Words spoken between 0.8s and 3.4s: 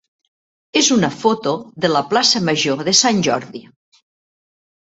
una foto de la plaça major de Sant